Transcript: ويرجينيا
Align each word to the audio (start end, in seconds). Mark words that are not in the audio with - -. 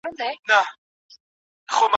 ويرجينيا 0.05 0.65